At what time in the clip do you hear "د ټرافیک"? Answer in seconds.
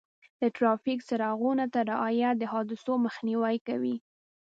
0.41-0.99